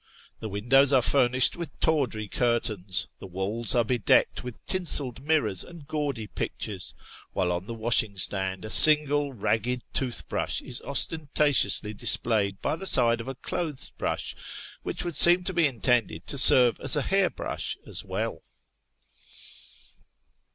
[0.39, 5.85] The windows are furnished with tawdry curtains; the walls are bedecked with tinselled mirrors and
[5.87, 6.95] gaudy pictures;
[7.33, 12.87] while on the washing stand a single ragged tooth brush is ostentatiously displayed by the
[12.87, 14.35] side of a clothes brush,
[14.81, 18.41] which would seem to be intended to serve as a hair brush as well.